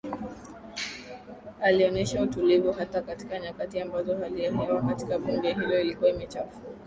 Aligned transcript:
Alionesha 1.61 2.21
utulivu 2.23 2.71
hata 2.71 3.01
katika 3.01 3.39
nyakati 3.39 3.81
ambazo 3.81 4.17
hali 4.17 4.43
ya 4.43 4.51
hewa 4.51 4.81
katika 4.81 5.19
bunge 5.19 5.53
hilo 5.53 5.81
ikiwa 5.81 6.09
imechafuka 6.09 6.61